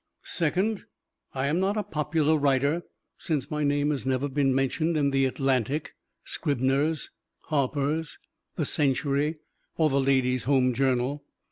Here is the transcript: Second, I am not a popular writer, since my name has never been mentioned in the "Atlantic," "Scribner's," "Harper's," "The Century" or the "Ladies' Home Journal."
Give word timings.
Second, 0.23 0.85
I 1.35 1.45
am 1.45 1.59
not 1.59 1.77
a 1.77 1.83
popular 1.83 2.35
writer, 2.35 2.81
since 3.19 3.51
my 3.51 3.63
name 3.63 3.91
has 3.91 4.03
never 4.03 4.27
been 4.27 4.51
mentioned 4.51 4.97
in 4.97 5.11
the 5.11 5.25
"Atlantic," 5.25 5.93
"Scribner's," 6.23 7.11
"Harper's," 7.49 8.17
"The 8.55 8.65
Century" 8.65 9.35
or 9.77 9.91
the 9.91 10.01
"Ladies' 10.01 10.45
Home 10.45 10.73
Journal." 10.73 11.23